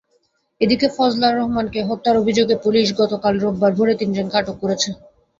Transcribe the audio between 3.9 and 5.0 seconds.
তিনজনকে আটক করেছে।